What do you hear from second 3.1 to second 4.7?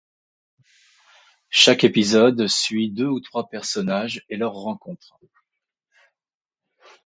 trois personnages et leur